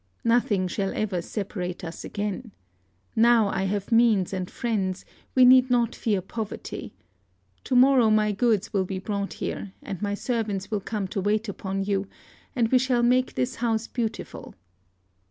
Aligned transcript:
Nothing 0.23 0.67
shall 0.67 0.91
ever 0.95 1.21
separate 1.21 1.83
us 1.83 2.03
again. 2.03 2.53
Now 3.15 3.49
I 3.49 3.65
have 3.65 3.91
means 3.91 4.33
and 4.33 4.49
friends: 4.49 5.05
we 5.35 5.45
need 5.45 5.69
not 5.69 5.93
fear 5.93 6.21
poverty. 6.23 6.95
To 7.65 7.75
morrow 7.75 8.09
my 8.09 8.31
goods 8.31 8.73
will 8.73 8.83
be 8.85 8.97
brought 8.97 9.33
here; 9.33 9.73
and 9.83 10.01
my 10.01 10.15
servants 10.15 10.71
will 10.71 10.81
come 10.81 11.07
to 11.09 11.21
wait 11.21 11.47
upon 11.47 11.83
you; 11.83 12.07
and 12.55 12.71
we 12.71 12.79
shall 12.79 13.03
make 13.03 13.35
this 13.35 13.57
house 13.57 13.85
beautiful.... 13.85 14.55